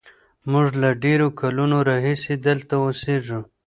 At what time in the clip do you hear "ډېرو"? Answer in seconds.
1.03-1.27